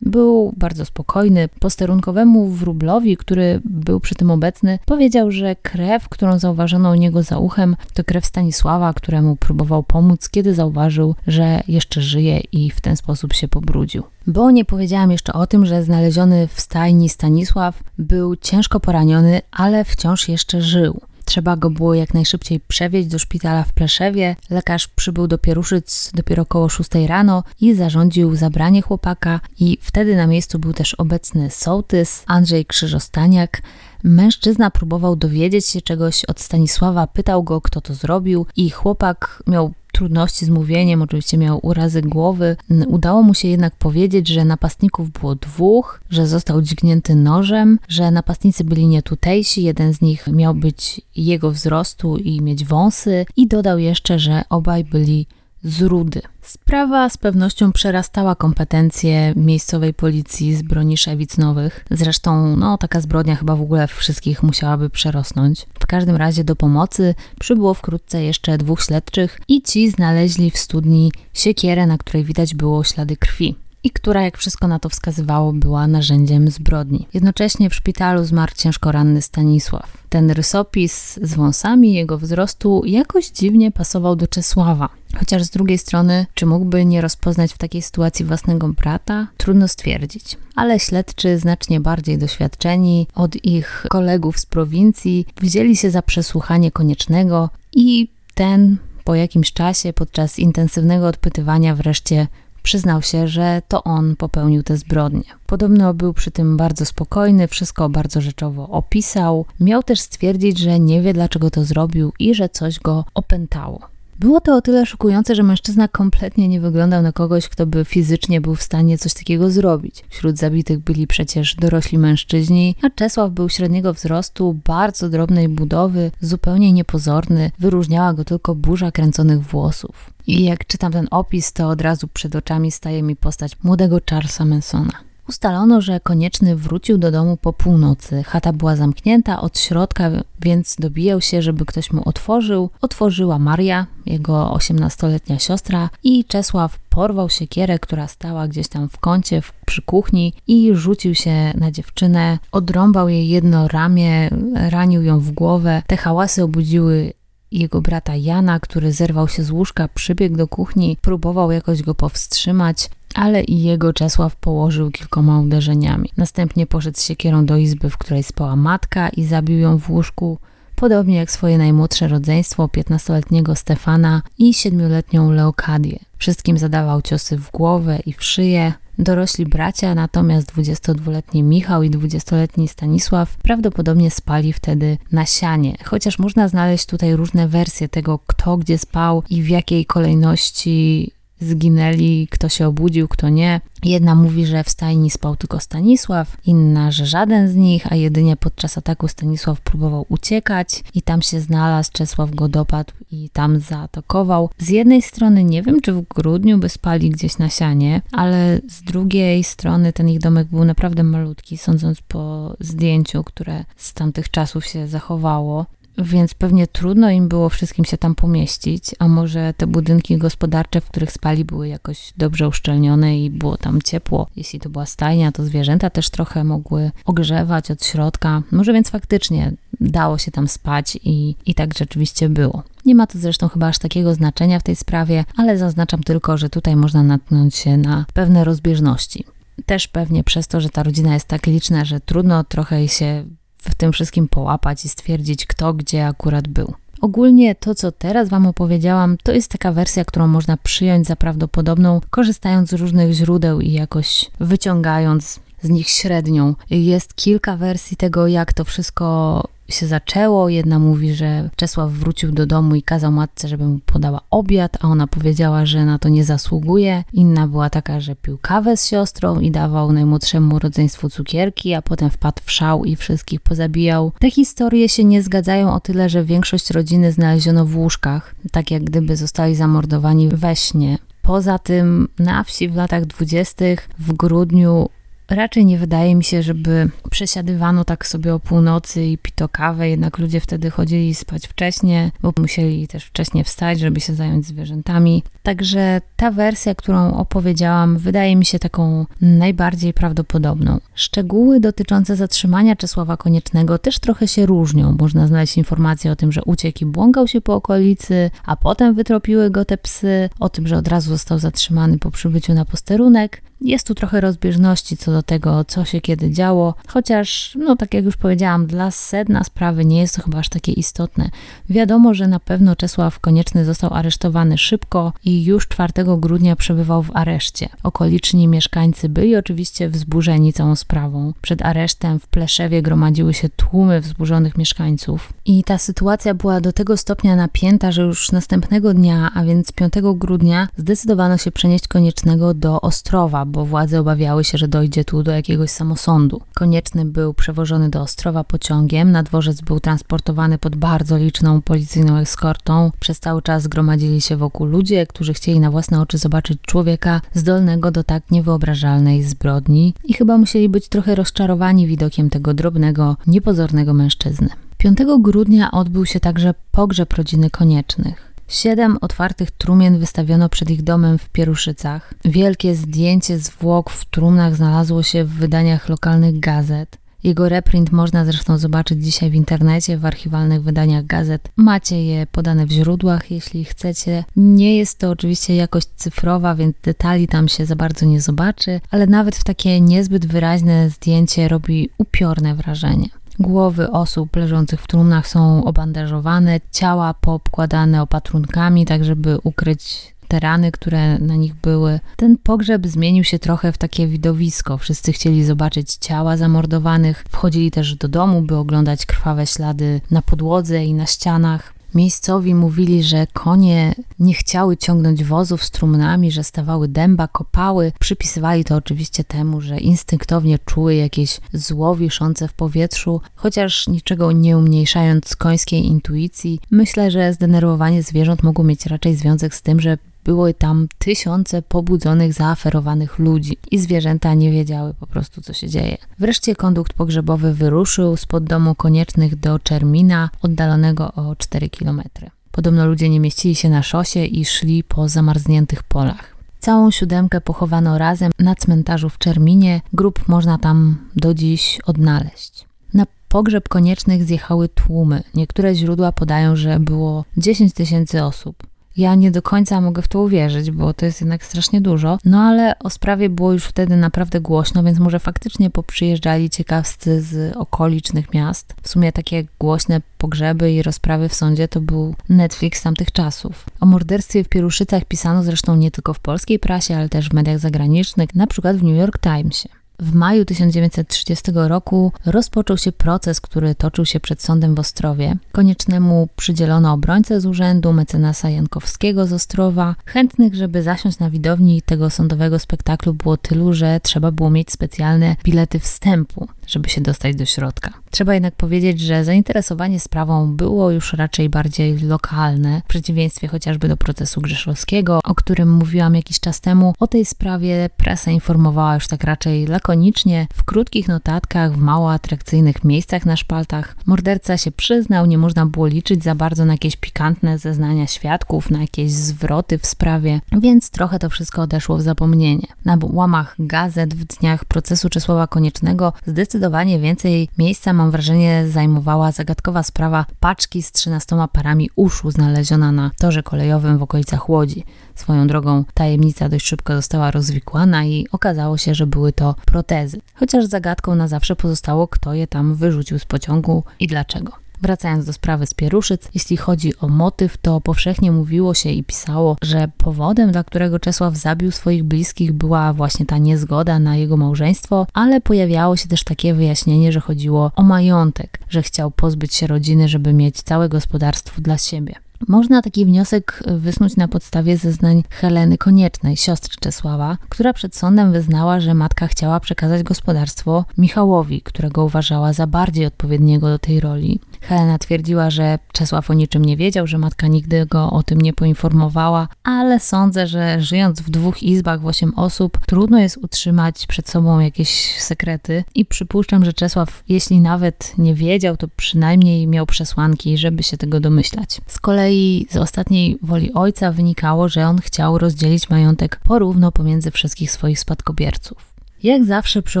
[0.00, 1.48] Był bardzo spokojny.
[1.60, 7.38] Posterunkowemu wróblowi, który był przy tym obecny, powiedział, że krew, którą zauważono u niego za
[7.38, 12.96] uchem, to krew Stanisława, któremu próbował pomóc, kiedy zauważył, że jeszcze żyje i w ten
[12.96, 14.02] sposób się pobrudził.
[14.26, 19.84] Bo nie powiedziałam jeszcze o tym, że znaleziony w stajni Stanisław był ciężko poraniony, ale
[19.84, 21.00] wciąż jeszcze żył.
[21.24, 24.36] Trzeba go było jak najszybciej przewieźć do szpitala w Pleszewie.
[24.50, 30.26] Lekarz przybył do Pieruszyc dopiero około 6 rano i zarządził zabranie chłopaka i wtedy na
[30.26, 33.62] miejscu był też obecny sołtys Andrzej Krzyżostaniak.
[34.04, 39.72] Mężczyzna próbował dowiedzieć się czegoś od Stanisława, pytał go, kto to zrobił, i chłopak miał
[39.94, 42.56] trudności z mówieniem, oczywiście miał urazy głowy.
[42.86, 48.64] Udało mu się jednak powiedzieć, że napastników było dwóch, że został dźgnięty nożem, że napastnicy
[48.64, 54.18] byli nietutejsi, jeden z nich miał być jego wzrostu i mieć wąsy i dodał jeszcze,
[54.18, 55.26] że obaj byli
[55.64, 56.22] z rudy.
[56.42, 61.84] Sprawa z pewnością przerastała kompetencje miejscowej policji z broni Szewic Nowych.
[61.90, 65.66] Zresztą, no, taka zbrodnia chyba w ogóle wszystkich musiałaby przerosnąć.
[65.80, 71.12] W każdym razie do pomocy przybyło wkrótce jeszcze dwóch śledczych i ci znaleźli w studni
[71.34, 75.86] siekierę, na której widać było ślady krwi i która, jak wszystko na to wskazywało, była
[75.86, 77.08] narzędziem zbrodni.
[77.14, 79.96] Jednocześnie w szpitalu zmarł ciężko ranny Stanisław.
[80.08, 84.88] Ten rysopis z wąsami jego wzrostu jakoś dziwnie pasował do Czesława.
[85.18, 89.26] Chociaż z drugiej strony, czy mógłby nie rozpoznać w takiej sytuacji własnego brata?
[89.36, 90.36] Trudno stwierdzić.
[90.54, 97.50] Ale śledczy, znacznie bardziej doświadczeni od ich kolegów z prowincji, wzięli się za przesłuchanie koniecznego
[97.72, 102.26] i ten po jakimś czasie, podczas intensywnego odpytywania, wreszcie
[102.64, 105.24] przyznał się, że to on popełnił te zbrodnie.
[105.46, 109.46] Podobno był przy tym bardzo spokojny, wszystko bardzo rzeczowo opisał.
[109.60, 113.93] Miał też stwierdzić, że nie wie dlaczego to zrobił i że coś go opętało.
[114.18, 118.40] Było to o tyle szokujące, że mężczyzna kompletnie nie wyglądał na kogoś, kto by fizycznie
[118.40, 120.04] był w stanie coś takiego zrobić.
[120.08, 126.72] Wśród zabitych byli przecież dorośli mężczyźni, a Czesław był średniego wzrostu, bardzo drobnej budowy, zupełnie
[126.72, 130.10] niepozorny, wyróżniała go tylko burza kręconych włosów.
[130.26, 134.44] I jak czytam ten opis, to od razu przed oczami staje mi postać młodego Charlesa
[134.44, 135.13] Mansona.
[135.28, 138.22] Ustalono, że konieczny wrócił do domu po północy.
[138.22, 140.10] Chata była zamknięta od środka,
[140.40, 142.70] więc dobijał się, żeby ktoś mu otworzył.
[142.80, 149.40] Otworzyła Maria, jego osiemnastoletnia siostra, i Czesław porwał siekierę, która stała gdzieś tam w kącie
[149.40, 152.38] w, przy kuchni i rzucił się na dziewczynę.
[152.52, 155.82] Odrąbał jej jedno ramię, ranił ją w głowę.
[155.86, 157.12] Te hałasy obudziły
[157.52, 162.90] jego brata Jana, który zerwał się z łóżka, przybiegł do kuchni, próbował jakoś go powstrzymać
[163.14, 166.10] ale i jego Czesław położył kilkoma uderzeniami.
[166.16, 170.38] Następnie poszedł z siekierą do izby, w której spała matka i zabił ją w łóżku,
[170.76, 175.98] podobnie jak swoje najmłodsze rodzeństwo, 15-letniego Stefana i 7-letnią Leokadię.
[176.18, 178.72] Wszystkim zadawał ciosy w głowę i w szyję.
[178.98, 186.48] Dorośli bracia, natomiast 22-letni Michał i 20-letni Stanisław prawdopodobnie spali wtedy na sianie, chociaż można
[186.48, 192.66] znaleźć tutaj różne wersje tego, kto gdzie spał i w jakiej kolejności zginęli, kto się
[192.66, 193.60] obudził, kto nie.
[193.84, 198.36] Jedna mówi, że w stajni spał tylko Stanisław, inna, że żaden z nich, a jedynie
[198.36, 204.50] podczas ataku Stanisław próbował uciekać i tam się znalazł, Czesław go dopadł i tam zaatakował.
[204.58, 208.82] Z jednej strony nie wiem, czy w grudniu by spali gdzieś na sianie, ale z
[208.82, 214.66] drugiej strony ten ich domek był naprawdę malutki, sądząc po zdjęciu, które z tamtych czasów
[214.66, 215.66] się zachowało
[215.98, 220.86] więc pewnie trudno im było wszystkim się tam pomieścić, a może te budynki gospodarcze, w
[220.86, 224.26] których spali, były jakoś dobrze uszczelnione i było tam ciepło.
[224.36, 228.42] Jeśli to była stajnia, to zwierzęta też trochę mogły ogrzewać od środka.
[228.52, 232.62] Może więc faktycznie dało się tam spać i, i tak rzeczywiście było.
[232.84, 236.50] Nie ma to zresztą chyba aż takiego znaczenia w tej sprawie, ale zaznaczam tylko, że
[236.50, 239.24] tutaj można natknąć się na pewne rozbieżności.
[239.66, 243.24] Też pewnie przez to, że ta rodzina jest tak liczna, że trudno trochę się
[243.70, 246.74] w tym wszystkim połapać i stwierdzić, kto gdzie akurat był.
[247.00, 252.00] Ogólnie to, co teraz Wam opowiedziałam, to jest taka wersja, którą można przyjąć za prawdopodobną,
[252.10, 256.54] korzystając z różnych źródeł i jakoś wyciągając z nich średnią.
[256.70, 260.48] Jest kilka wersji tego, jak to wszystko się zaczęło.
[260.48, 264.88] Jedna mówi, że Czesław wrócił do domu i kazał matce, żeby mu podała obiad, a
[264.88, 267.04] ona powiedziała, że na to nie zasługuje.
[267.12, 272.10] Inna była taka, że pił kawę z siostrą i dawał najmłodszemu rodzeństwu cukierki, a potem
[272.10, 274.12] wpadł w szał i wszystkich pozabijał.
[274.18, 278.84] Te historie się nie zgadzają o tyle, że większość rodziny znaleziono w łóżkach, tak jak
[278.84, 280.98] gdyby zostali zamordowani we śnie.
[281.22, 284.88] Poza tym na wsi w latach dwudziestych w grudniu
[285.30, 290.18] Raczej nie wydaje mi się, żeby przesiadywano tak sobie o północy i pito kawę, jednak
[290.18, 295.22] ludzie wtedy chodzili spać wcześnie, bo musieli też wcześniej wstać, żeby się zająć zwierzętami.
[295.42, 300.78] Także ta wersja, którą opowiedziałam, wydaje mi się taką najbardziej prawdopodobną.
[300.94, 304.96] Szczegóły dotyczące zatrzymania Czesława Koniecznego też trochę się różnią.
[305.00, 309.50] Można znaleźć informacje o tym, że uciekł i błąkał się po okolicy, a potem wytropiły
[309.50, 313.42] go te psy, o tym, że od razu został zatrzymany po przybyciu na posterunek.
[313.64, 318.04] Jest tu trochę rozbieżności co do tego, co się kiedy działo, chociaż, no tak jak
[318.04, 321.30] już powiedziałam, dla sedna sprawy nie jest to chyba aż takie istotne.
[321.70, 327.16] Wiadomo, że na pewno Czesław Konieczny został aresztowany szybko i już 4 grudnia przebywał w
[327.16, 327.68] areszcie.
[327.82, 331.32] Okoliczni mieszkańcy byli oczywiście wzburzeni całą sprawą.
[331.42, 336.96] Przed aresztem w Pleszewie gromadziły się tłumy wzburzonych mieszkańców i ta sytuacja była do tego
[336.96, 342.80] stopnia napięta, że już następnego dnia, a więc 5 grudnia, zdecydowano się przenieść Koniecznego do
[342.80, 346.40] Ostrowa, bo władze obawiały się, że dojdzie tu do jakiegoś samosądu.
[346.54, 352.90] Konieczny był przewożony do Ostrowa pociągiem, na dworzec był transportowany pod bardzo liczną policyjną eskortą.
[353.00, 357.90] Przez cały czas zgromadzili się wokół ludzie, którzy chcieli na własne oczy zobaczyć człowieka zdolnego
[357.90, 364.48] do tak niewyobrażalnej zbrodni i chyba musieli być trochę rozczarowani widokiem tego drobnego, niepozornego mężczyzny.
[364.78, 368.33] 5 grudnia odbył się także pogrzeb rodziny Koniecznych.
[368.48, 372.14] Siedem otwartych trumien wystawiono przed ich domem w Pieruszycach.
[372.24, 376.98] Wielkie zdjęcie zwłok w trumnach znalazło się w wydaniach lokalnych gazet.
[377.24, 381.48] Jego reprint można zresztą zobaczyć dzisiaj w internecie, w archiwalnych wydaniach gazet.
[381.56, 384.24] Macie je podane w źródłach, jeśli chcecie.
[384.36, 389.06] Nie jest to oczywiście jakość cyfrowa, więc detali tam się za bardzo nie zobaczy, ale
[389.06, 393.08] nawet w takie niezbyt wyraźne zdjęcie robi upiorne wrażenie.
[393.38, 400.72] Głowy osób leżących w trumnach są obandażowane, ciała poobkładane opatrunkami, tak żeby ukryć te rany,
[400.72, 402.00] które na nich były.
[402.16, 404.78] Ten pogrzeb zmienił się trochę w takie widowisko.
[404.78, 410.84] Wszyscy chcieli zobaczyć ciała zamordowanych, wchodzili też do domu, by oglądać krwawe ślady na podłodze
[410.84, 411.73] i na ścianach.
[411.94, 417.92] Miejscowi mówili, że konie nie chciały ciągnąć wozów z trumnami, że stawały dęba, kopały.
[418.00, 424.58] Przypisywali to oczywiście temu, że instynktownie czuły jakieś zło wiszące w powietrzu, chociaż niczego nie
[424.58, 430.52] umniejszając końskiej intuicji, myślę, że zdenerwowanie zwierząt mogło mieć raczej związek z tym, że było
[430.52, 435.96] tam tysiące pobudzonych, zaaferowanych ludzi i zwierzęta nie wiedziały po prostu, co się dzieje.
[436.18, 442.30] Wreszcie kondukt pogrzebowy wyruszył spod domu koniecznych do Czermina, oddalonego o 4 kilometry.
[442.52, 446.36] Podobno ludzie nie mieścili się na szosie i szli po zamarzniętych polach.
[446.60, 449.80] Całą siódemkę pochowano razem na cmentarzu w Czerminie.
[449.92, 452.66] Grób można tam do dziś odnaleźć.
[452.94, 455.22] Na pogrzeb koniecznych zjechały tłumy.
[455.34, 458.66] Niektóre źródła podają, że było 10 tysięcy osób.
[458.96, 462.18] Ja nie do końca mogę w to uwierzyć, bo to jest jednak strasznie dużo.
[462.24, 467.56] No ale o sprawie było już wtedy naprawdę głośno, więc może faktycznie poprzyjeżdżali ciekawscy z
[467.56, 468.74] okolicznych miast.
[468.82, 473.66] W sumie takie głośne pogrzeby i rozprawy w sądzie to był Netflix tamtych czasów.
[473.80, 477.58] O morderstwie w Pieruszycach pisano zresztą nie tylko w polskiej prasie, ale też w mediach
[477.58, 479.83] zagranicznych, na przykład w New York Timesie.
[479.98, 485.36] W maju 1930 roku rozpoczął się proces, który toczył się przed sądem w Ostrowie.
[485.52, 489.94] Koniecznemu przydzielono obrońcę z urzędu, mecenasa Jankowskiego z Ostrowa.
[490.06, 495.36] Chętnych, żeby zasiąść na widowni tego sądowego spektaklu było tylu, że trzeba było mieć specjalne
[495.44, 497.90] bilety wstępu, żeby się dostać do środka.
[498.10, 503.96] Trzeba jednak powiedzieć, że zainteresowanie sprawą było już raczej bardziej lokalne, w przeciwieństwie chociażby do
[503.96, 506.94] procesu Grzeszowskiego, o którym mówiłam jakiś czas temu.
[506.98, 512.84] O tej sprawie prasa informowała już tak raczej lakonicznie, w krótkich notatkach, w mało atrakcyjnych
[512.84, 513.96] miejscach na szpaltach.
[514.06, 518.80] Morderca się przyznał, nie można było liczyć za bardzo na jakieś pikantne zeznania świadków, na
[518.80, 522.66] jakieś zwroty w sprawie, więc trochę to wszystko odeszło w zapomnienie.
[522.84, 526.12] Na łamach gazet w dniach procesu Czesława Koniecznego
[526.54, 533.10] zdecydowanie więcej miejsca, mam wrażenie, zajmowała zagadkowa sprawa paczki z 13 parami uszu znaleziona na
[533.18, 534.84] torze kolejowym w okolicach Łodzi.
[535.14, 540.20] Swoją drogą tajemnica dość szybko została rozwikłana i okazało się, że były to protezy.
[540.34, 544.63] Chociaż zagadką na zawsze pozostało, kto je tam wyrzucił z pociągu i dlaczego.
[544.84, 549.56] Wracając do sprawy z Pieruszyc, jeśli chodzi o motyw, to powszechnie mówiło się i pisało,
[549.62, 555.06] że powodem, dla którego Czesław zabił swoich bliskich, była właśnie ta niezgoda na jego małżeństwo,
[555.14, 560.08] ale pojawiało się też takie wyjaśnienie, że chodziło o majątek, że chciał pozbyć się rodziny,
[560.08, 562.14] żeby mieć całe gospodarstwo dla siebie.
[562.48, 568.80] Można taki wniosek wysnuć na podstawie zeznań Heleny Koniecznej, siostry Czesława, która przed sądem wyznała,
[568.80, 574.40] że matka chciała przekazać gospodarstwo Michałowi, którego uważała za bardziej odpowiedniego do tej roli.
[574.68, 578.52] Helena twierdziła, że Czesław o niczym nie wiedział, że matka nigdy go o tym nie
[578.52, 584.28] poinformowała, ale sądzę, że żyjąc w dwóch izbach w osiem osób, trudno jest utrzymać przed
[584.28, 590.58] sobą jakieś sekrety i przypuszczam, że Czesław, jeśli nawet nie wiedział, to przynajmniej miał przesłanki,
[590.58, 591.80] żeby się tego domyślać.
[591.86, 597.70] Z kolei z ostatniej woli ojca wynikało, że on chciał rozdzielić majątek porówno pomiędzy wszystkich
[597.70, 598.93] swoich spadkobierców.
[599.24, 600.00] Jak zawsze przy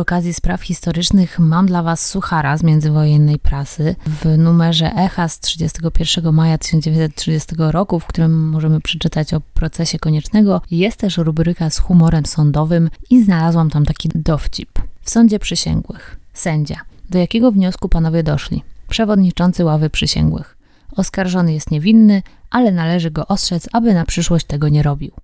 [0.00, 6.32] okazji spraw historycznych mam dla Was suchara z międzywojennej prasy w numerze Echa z 31
[6.32, 10.62] maja 1930 roku, w którym możemy przeczytać o procesie koniecznego.
[10.70, 14.70] Jest też rubryka z humorem sądowym i znalazłam tam taki dowcip.
[15.00, 16.16] W sądzie przysięgłych.
[16.32, 16.80] Sędzia.
[17.10, 18.62] Do jakiego wniosku panowie doszli?
[18.88, 20.56] Przewodniczący ławy przysięgłych.
[20.96, 25.23] Oskarżony jest niewinny, ale należy go ostrzec, aby na przyszłość tego nie robił.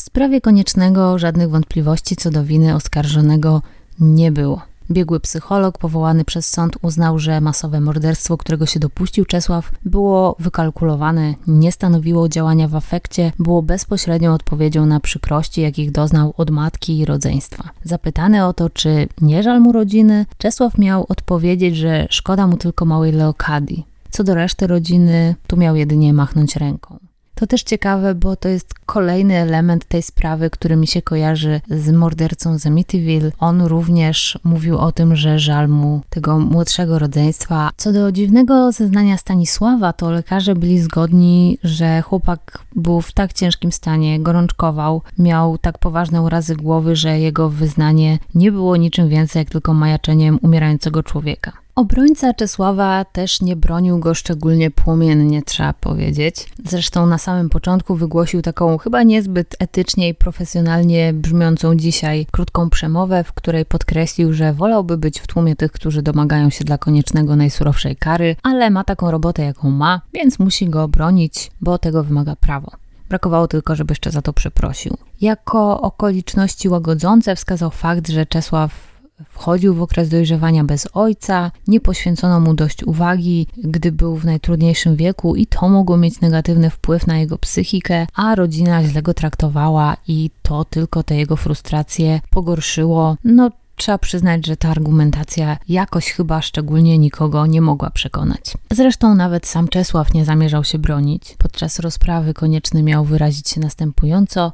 [0.00, 3.62] W sprawie koniecznego żadnych wątpliwości co do winy oskarżonego
[3.98, 4.62] nie było.
[4.90, 11.34] Biegły psycholog powołany przez sąd uznał, że masowe morderstwo, którego się dopuścił Czesław, było wykalkulowane,
[11.46, 17.04] nie stanowiło działania w afekcie, było bezpośrednią odpowiedzią na przykrości, jakich doznał od matki i
[17.04, 17.70] rodzeństwa.
[17.84, 22.84] Zapytany o to, czy nie żal mu rodziny, Czesław miał odpowiedzieć, że szkoda mu tylko
[22.84, 23.86] małej Leokadii.
[24.10, 26.98] Co do reszty rodziny, tu miał jedynie machnąć ręką.
[27.40, 31.90] To też ciekawe, bo to jest kolejny element tej sprawy, który mi się kojarzy z
[31.90, 33.32] mordercą z Amityville.
[33.38, 37.70] On również mówił o tym, że żal mu tego młodszego rodzeństwa.
[37.76, 43.72] Co do dziwnego zeznania Stanisława, to lekarze byli zgodni, że chłopak był w tak ciężkim
[43.72, 49.50] stanie, gorączkował, miał tak poważne urazy głowy, że jego wyznanie nie było niczym więcej jak
[49.50, 51.52] tylko majaczeniem umierającego człowieka.
[51.80, 56.48] Obrońca Czesława też nie bronił go szczególnie płomiennie, trzeba powiedzieć.
[56.64, 63.24] Zresztą na samym początku wygłosił taką chyba niezbyt etycznie i profesjonalnie brzmiącą dzisiaj krótką przemowę,
[63.24, 67.96] w której podkreślił, że wolałby być w tłumie tych, którzy domagają się dla koniecznego najsurowszej
[67.96, 72.70] kary, ale ma taką robotę, jaką ma, więc musi go bronić, bo tego wymaga prawo.
[73.08, 74.96] Brakowało tylko, żeby jeszcze za to przeprosił.
[75.20, 78.89] Jako okoliczności łagodzące wskazał fakt, że Czesław
[79.28, 84.96] Wchodził w okres dojrzewania bez ojca, nie poświęcono mu dość uwagi, gdy był w najtrudniejszym
[84.96, 89.96] wieku, i to mogło mieć negatywny wpływ na jego psychikę, a rodzina źle go traktowała,
[90.08, 93.16] i to tylko te jego frustracje pogorszyło.
[93.24, 98.40] No, trzeba przyznać, że ta argumentacja jakoś chyba szczególnie nikogo nie mogła przekonać.
[98.70, 101.34] Zresztą nawet sam Czesław nie zamierzał się bronić.
[101.38, 104.52] Podczas rozprawy konieczny miał wyrazić się następująco: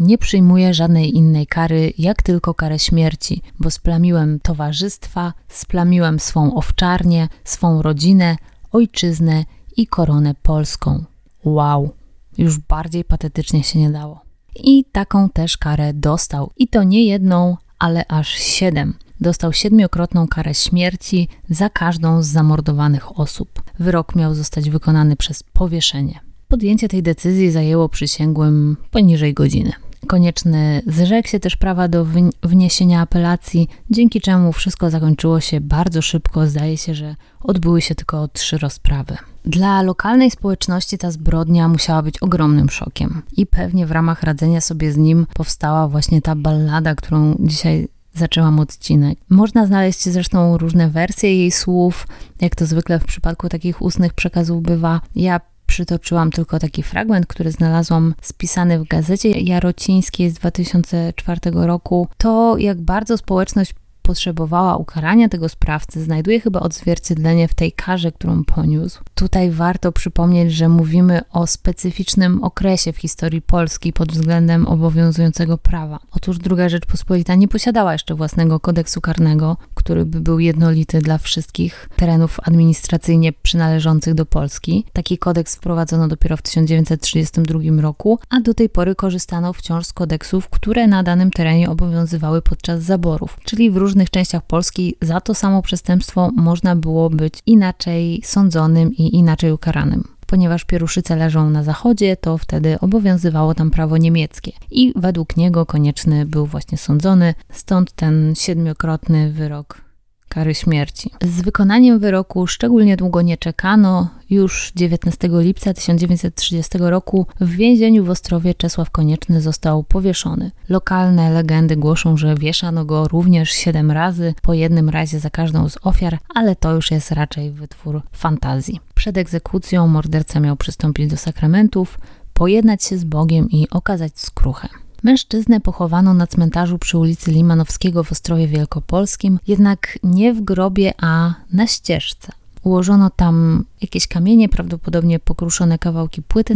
[0.00, 7.28] nie przyjmuję żadnej innej kary, jak tylko karę śmierci, bo splamiłem towarzystwa, splamiłem swą owczarnię,
[7.44, 8.36] swą rodzinę,
[8.72, 9.44] ojczyznę
[9.76, 11.04] i koronę polską.
[11.44, 11.90] Wow,
[12.38, 14.20] już bardziej patetycznie się nie dało.
[14.56, 16.50] I taką też karę dostał.
[16.56, 18.94] I to nie jedną, ale aż siedem.
[19.20, 23.62] Dostał siedmiokrotną karę śmierci za każdą z zamordowanych osób.
[23.78, 26.20] Wyrok miał zostać wykonany przez powieszenie.
[26.48, 29.72] Podjęcie tej decyzji zajęło przysięgłym poniżej godziny.
[30.06, 32.06] Konieczny zrzekł się też prawa do
[32.42, 36.46] wniesienia apelacji, dzięki czemu wszystko zakończyło się bardzo szybko.
[36.46, 39.16] Zdaje się, że odbyły się tylko trzy rozprawy.
[39.44, 44.92] Dla lokalnej społeczności ta zbrodnia musiała być ogromnym szokiem i pewnie w ramach radzenia sobie
[44.92, 49.18] z nim powstała właśnie ta ballada, którą dzisiaj zaczęłam odcinek.
[49.28, 52.06] Można znaleźć zresztą różne wersje jej słów,
[52.40, 55.00] jak to zwykle w przypadku takich ustnych przekazów bywa.
[55.14, 62.08] Ja przytoczyłam tylko taki fragment, który znalazłam spisany w gazecie jarocińskiej z 2004 roku.
[62.16, 68.44] To, jak bardzo społeczność potrzebowała ukarania tego sprawcy, znajduje chyba odzwierciedlenie w tej karze, którą
[68.44, 69.00] poniósł.
[69.14, 75.98] Tutaj warto przypomnieć, że mówimy o specyficznym okresie w historii Polski pod względem obowiązującego prawa.
[76.12, 81.88] Otóż druga Rzeczpospolita nie posiadała jeszcze własnego kodeksu karnego, który by był jednolity dla wszystkich
[81.96, 84.84] terenów administracyjnie przynależących do Polski.
[84.92, 90.48] Taki kodeks wprowadzono dopiero w 1932 roku, a do tej pory korzystano wciąż z kodeksów,
[90.48, 95.62] które na danym terenie obowiązywały podczas zaborów, czyli w różnych częściach Polski za to samo
[95.62, 100.04] przestępstwo można było być inaczej sądzonym i inaczej ukaranym.
[100.26, 104.52] Ponieważ Pieruszyce leżą na zachodzie, to wtedy obowiązywało tam prawo niemieckie.
[104.70, 109.89] I według niego konieczny był właśnie sądzony, stąd ten siedmiokrotny wyrok
[110.30, 111.10] kary śmierci.
[111.22, 114.08] Z wykonaniem wyroku szczególnie długo nie czekano.
[114.30, 120.50] Już 19 lipca 1930 roku w więzieniu w Ostrowie Czesław Konieczny został powieszony.
[120.68, 125.78] Lokalne legendy głoszą, że wieszano go również 7 razy, po jednym razie za każdą z
[125.82, 128.80] ofiar, ale to już jest raczej wytwór fantazji.
[128.94, 131.98] Przed egzekucją morderca miał przystąpić do sakramentów,
[132.34, 134.68] pojednać się z Bogiem i okazać skruchę.
[135.02, 141.34] Mężczyznę pochowano na cmentarzu przy ulicy Limanowskiego w Ostrowie Wielkopolskim, jednak nie w grobie, a
[141.52, 142.32] na ścieżce.
[142.62, 146.54] Ułożono tam jakieś kamienie, prawdopodobnie pokruszone kawałki płyty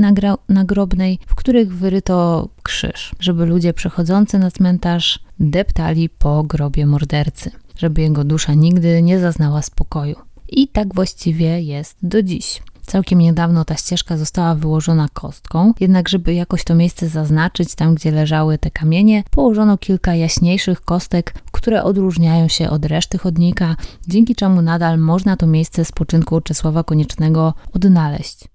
[0.49, 8.03] nagrobnej, w których wyryto krzyż, żeby ludzie przechodzący na cmentarz deptali po grobie mordercy, żeby
[8.03, 10.17] jego dusza nigdy nie zaznała spokoju.
[10.49, 12.63] I tak właściwie jest do dziś.
[12.87, 18.11] Całkiem niedawno ta ścieżka została wyłożona kostką, jednak żeby jakoś to miejsce zaznaczyć, tam gdzie
[18.11, 23.77] leżały te kamienie, położono kilka jaśniejszych kostek, które odróżniają się od reszty chodnika,
[24.09, 28.49] dzięki czemu nadal można to miejsce spoczynku Czesława Koniecznego odnaleźć.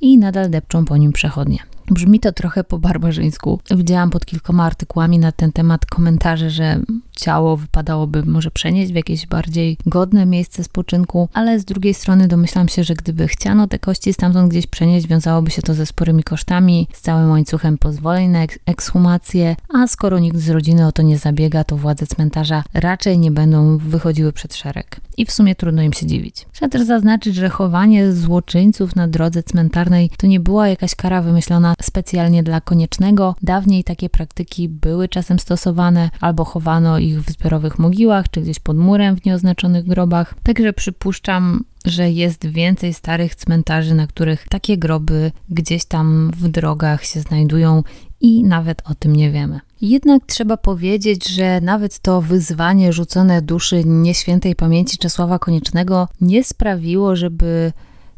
[0.00, 1.73] I nadal depczą po nim przechodnie.
[1.90, 3.60] Brzmi to trochę po barbarzyńsku.
[3.76, 6.80] Widziałam pod kilkoma artykułami na ten temat komentarze, że
[7.16, 12.68] ciało wypadałoby może przenieść w jakieś bardziej godne miejsce spoczynku, ale z drugiej strony domyślam
[12.68, 16.88] się, że gdyby chciano te kości stamtąd gdzieś przenieść, wiązałoby się to ze sporymi kosztami,
[16.92, 21.64] z całym łańcuchem pozwoleń na ekshumację, a skoro nikt z rodziny o to nie zabiega,
[21.64, 25.00] to władze cmentarza raczej nie będą wychodziły przed szereg.
[25.16, 26.46] I w sumie trudno im się dziwić.
[26.52, 31.73] Trzeba też zaznaczyć, że chowanie złoczyńców na drodze cmentarnej to nie była jakaś kara wymyślona
[31.82, 33.34] specjalnie dla koniecznego.
[33.42, 38.76] Dawniej takie praktyki były czasem stosowane, albo chowano ich w zbiorowych mogiłach, czy gdzieś pod
[38.76, 40.34] murem w nieoznaczonych grobach.
[40.42, 47.04] Także przypuszczam, że jest więcej starych cmentarzy, na których takie groby gdzieś tam w drogach
[47.04, 47.82] się znajdują
[48.20, 49.60] i nawet o tym nie wiemy.
[49.80, 57.16] Jednak trzeba powiedzieć, że nawet to wyzwanie rzucone duszy nieświętej pamięci Czesława Koniecznego nie sprawiło,
[57.16, 57.72] żeby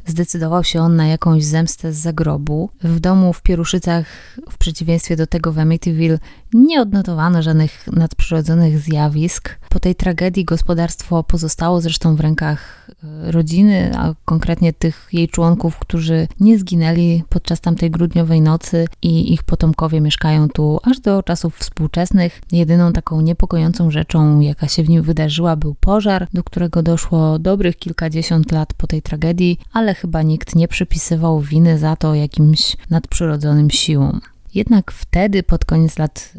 [0.06, 2.70] zdecydował się on na jakąś zemstę z zagrobu.
[2.82, 4.06] W domu w Pieruszycach,
[4.50, 6.18] w przeciwieństwie do tego w Amityville,
[6.56, 9.58] nie odnotowano żadnych nadprzyrodzonych zjawisk.
[9.68, 15.78] Po tej tragedii gospodarstwo pozostało zresztą w rękach e, rodziny, a konkretnie tych jej członków,
[15.78, 21.56] którzy nie zginęli podczas tamtej grudniowej nocy i ich potomkowie mieszkają tu aż do czasów
[21.56, 22.40] współczesnych.
[22.52, 27.76] Jedyną taką niepokojącą rzeczą, jaka się w nim wydarzyła, był pożar, do którego doszło dobrych
[27.76, 33.70] kilkadziesiąt lat po tej tragedii, ale chyba nikt nie przypisywał winy za to jakimś nadprzyrodzonym
[33.70, 34.20] siłom.
[34.56, 36.32] Jednak wtedy, pod koniec lat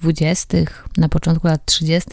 [0.00, 0.58] 20.,
[0.96, 2.10] na początku lat 30.,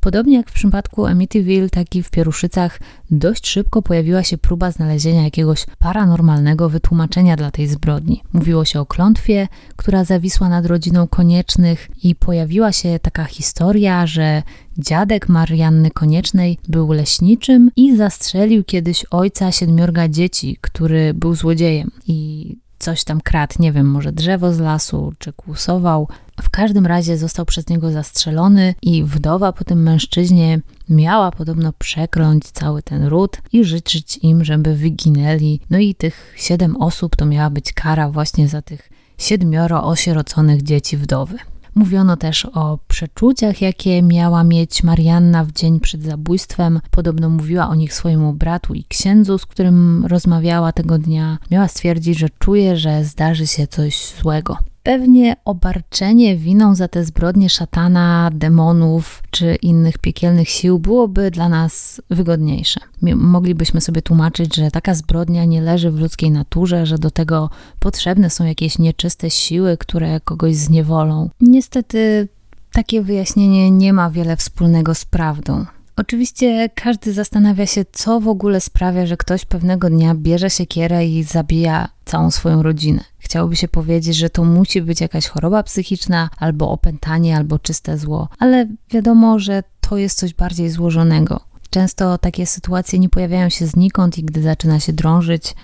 [0.00, 2.80] podobnie jak w przypadku Amityville, tak i w Pieruszycach,
[3.10, 8.22] dość szybko pojawiła się próba znalezienia jakiegoś paranormalnego wytłumaczenia dla tej zbrodni.
[8.32, 14.42] Mówiło się o klątwie, która zawisła nad rodziną koniecznych, i pojawiła się taka historia, że
[14.78, 21.90] dziadek Marianny Koniecznej był leśniczym i zastrzelił kiedyś ojca siedmiorga dzieci, który był złodziejem.
[22.06, 26.08] I coś tam kradł, nie wiem, może drzewo z lasu, czy kłusował.
[26.42, 32.44] W każdym razie został przez niego zastrzelony i wdowa po tym mężczyźnie miała podobno przekląć
[32.44, 35.60] cały ten ród i życzyć im, żeby wyginęli.
[35.70, 40.96] No i tych siedem osób to miała być kara właśnie za tych siedmioro osieroconych dzieci
[40.96, 41.38] wdowy.
[41.74, 46.80] Mówiono też o przeczuciach, jakie miała mieć Marianna w dzień przed zabójstwem.
[46.90, 51.38] Podobno mówiła o nich swojemu bratu i księdzu, z którym rozmawiała tego dnia.
[51.50, 54.69] Miała stwierdzić, że czuje, że zdarzy się coś złego.
[54.82, 62.02] Pewnie obarczenie winą za te zbrodnie szatana, demonów czy innych piekielnych sił byłoby dla nas
[62.10, 62.80] wygodniejsze.
[63.16, 68.30] Moglibyśmy sobie tłumaczyć, że taka zbrodnia nie leży w ludzkiej naturze, że do tego potrzebne
[68.30, 71.30] są jakieś nieczyste siły, które kogoś zniewolą.
[71.40, 72.28] Niestety
[72.72, 75.66] takie wyjaśnienie nie ma wiele wspólnego z prawdą.
[75.96, 81.22] Oczywiście każdy zastanawia się, co w ogóle sprawia, że ktoś pewnego dnia bierze siekierę i
[81.22, 83.04] zabija całą swoją rodzinę.
[83.18, 88.28] Chciałoby się powiedzieć, że to musi być jakaś choroba psychiczna, albo opętanie, albo czyste zło,
[88.38, 91.40] ale wiadomo, że to jest coś bardziej złożonego.
[91.70, 95.54] Często takie sytuacje nie pojawiają się znikąd i gdy zaczyna się drążyć,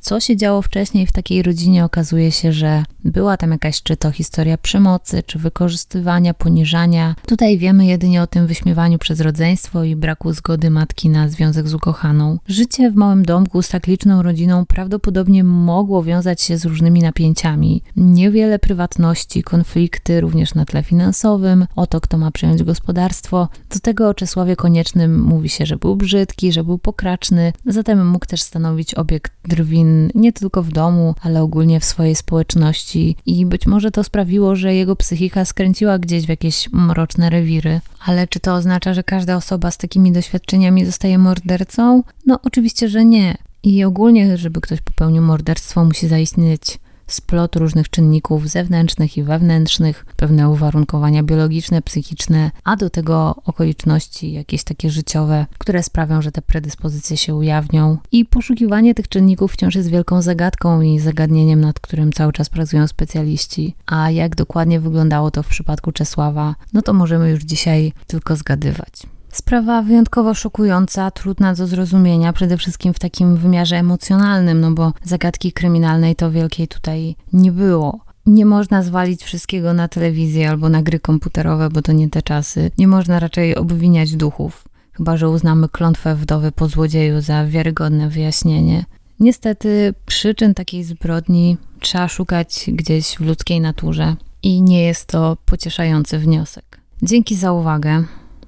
[0.00, 4.10] co się działo wcześniej w takiej rodzinie, okazuje się, że była tam jakaś czy to
[4.10, 7.14] historia przemocy, czy wykorzystywania, poniżania.
[7.26, 11.74] Tutaj wiemy jedynie o tym wyśmiewaniu przez rodzeństwo i braku zgody matki na związek z
[11.74, 12.38] ukochaną.
[12.46, 17.82] Życie w małym domku z tak liczną rodziną prawdopodobnie mogło wiązać się z różnymi napięciami.
[17.96, 23.48] Niewiele prywatności, konflikty również na tle finansowym, o to, kto ma przejąć gospodarstwo.
[23.74, 28.26] Do tego o Czesławie Koniecznym mówi się, że był brzydki, że był pokraczny, zatem mógł
[28.26, 33.66] też stanowić obiekt drwin nie tylko w domu, ale ogólnie w swojej społeczności i być
[33.66, 37.80] może to sprawiło, że jego psychika skręciła gdzieś w jakieś mroczne rewiry.
[38.06, 42.02] Ale czy to oznacza, że każda osoba z takimi doświadczeniami zostaje mordercą?
[42.26, 43.36] No oczywiście, że nie.
[43.62, 46.78] I ogólnie, żeby ktoś popełnił morderstwo, musi zaistnieć
[47.12, 54.64] splot różnych czynników zewnętrznych i wewnętrznych, pewne uwarunkowania biologiczne, psychiczne, a do tego okoliczności jakieś
[54.64, 57.98] takie życiowe, które sprawią, że te predyspozycje się ujawnią.
[58.12, 62.86] I poszukiwanie tych czynników wciąż jest wielką zagadką i zagadnieniem, nad którym cały czas pracują
[62.86, 63.74] specjaliści.
[63.86, 68.92] A jak dokładnie wyglądało to w przypadku Czesława, no to możemy już dzisiaj tylko zgadywać.
[69.32, 75.52] Sprawa wyjątkowo szokująca, trudna do zrozumienia, przede wszystkim w takim wymiarze emocjonalnym, no bo zagadki
[75.52, 78.00] kryminalnej to wielkiej tutaj nie było.
[78.26, 82.70] Nie można zwalić wszystkiego na telewizję albo na gry komputerowe, bo to nie te czasy.
[82.78, 88.84] Nie można raczej obwiniać duchów, chyba że uznamy klątwę wdowy po złodzieju za wiarygodne wyjaśnienie.
[89.20, 96.18] Niestety przyczyn takiej zbrodni trzeba szukać gdzieś w ludzkiej naturze i nie jest to pocieszający
[96.18, 96.80] wniosek.
[97.02, 98.04] Dzięki za uwagę.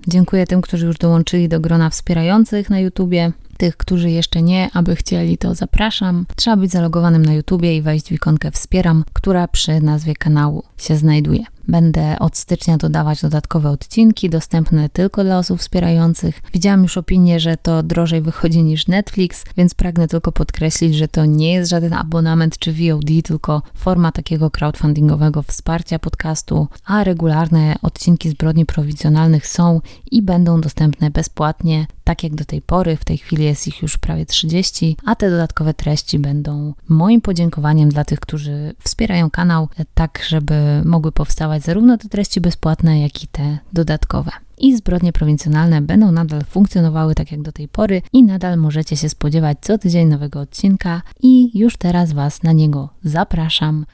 [0.09, 3.32] Dziękuję tym, którzy już dołączyli do grona wspierających na YouTubie.
[3.57, 6.26] tych, którzy jeszcze nie, aby chcieli, to zapraszam.
[6.36, 10.96] Trzeba być zalogowanym na YouTubie i wejść w ikonkę Wspieram, która przy nazwie kanału się
[10.96, 11.44] znajduje.
[11.68, 16.40] Będę od stycznia dodawać dodatkowe odcinki, dostępne tylko dla osób wspierających.
[16.54, 21.24] Widziałam już opinię, że to drożej wychodzi niż Netflix, więc pragnę tylko podkreślić, że to
[21.24, 28.30] nie jest żaden abonament czy VOD, tylko forma takiego crowdfundingowego wsparcia podcastu, a regularne odcinki
[28.30, 32.96] zbrodni prowizjonalnych są i będą dostępne bezpłatnie, tak jak do tej pory.
[32.96, 37.88] W tej chwili jest ich już prawie 30, a te dodatkowe treści będą moim podziękowaniem
[37.88, 43.26] dla tych, którzy wspierają kanał, tak żeby mogły powstawać zarówno te treści bezpłatne, jak i
[43.26, 44.30] te dodatkowe.
[44.59, 49.09] I zbrodnie prowincjonalne będą nadal funkcjonowały tak jak do tej pory i nadal możecie się
[49.09, 53.86] spodziewać co tydzień nowego odcinka i już teraz Was na niego zapraszam.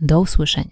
[0.00, 0.70] Do usłyszenia.